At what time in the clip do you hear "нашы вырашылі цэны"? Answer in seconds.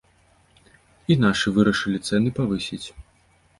1.25-2.29